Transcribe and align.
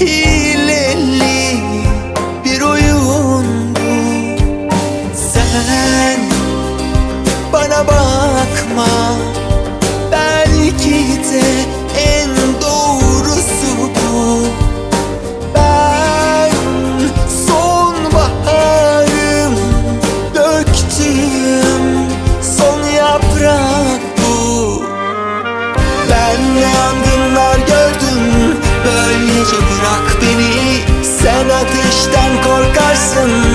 Hileli 0.00 1.58
bir 2.44 2.60
oyun 2.60 3.74
bu 3.74 3.98
Sen 5.16 6.20
bana 7.52 7.86
bakma 7.86 8.88
Belki 10.12 10.90
de 11.32 11.67
ateşten 31.60 32.42
korkarsın 32.42 33.47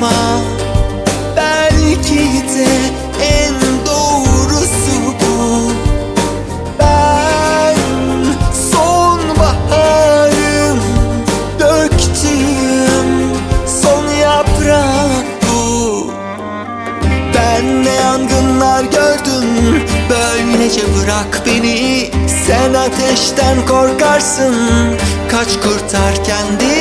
bakma 0.00 0.40
Belki 1.36 2.42
de 2.54 2.68
en 3.22 3.54
doğrusu 3.86 4.96
bu. 5.20 5.72
Ben 6.78 7.76
sonbaharım 8.72 10.78
Döktüğüm 11.58 13.10
son 13.82 14.06
yaprak 14.08 15.26
bu. 15.42 16.12
Ben 17.34 17.84
ne 17.84 17.94
yangınlar 17.94 18.84
gördüm 18.84 19.82
Böylece 20.10 20.82
bırak 20.96 21.42
beni. 21.46 22.10
Sen 22.46 22.74
ateşten 22.74 23.66
korkarsın 23.66 24.54
Kaç 25.30 25.48
kurtar 25.48 26.24
kendini 26.24 26.79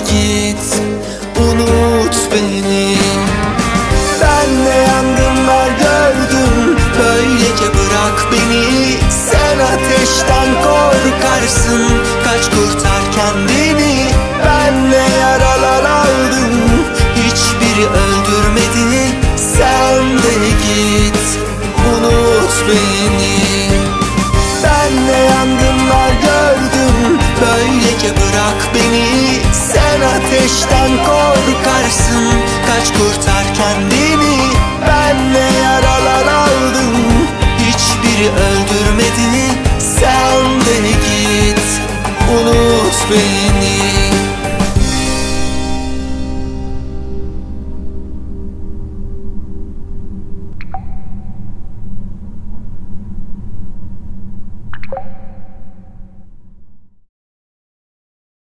git 0.00 0.66
Unut 1.40 2.16
beni 2.30 2.65
ateşten 30.46 30.90
korkarsın. 30.90 32.32
Kaç 32.66 32.92
kurtar 32.92 33.54
kendini 33.54 34.38
Ben 34.88 35.32
ne 35.32 35.58
yaralar 35.58 36.26
aldım. 36.26 36.96
Hiçbiri 37.58 38.30
öldürmedi 38.30 39.32
Sen 39.78 40.60
de 40.60 40.88
git. 40.88 41.62
Unut 42.30 42.96
beni 43.10 43.65